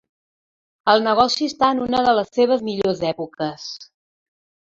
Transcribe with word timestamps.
El 0.93 1.03
negoci 1.07 1.49
està 1.49 1.67
en 1.75 1.83
una 1.87 2.01
de 2.09 2.15
les 2.21 2.33
seves 2.39 2.63
millors 2.71 3.05
èpoques. 3.13 3.67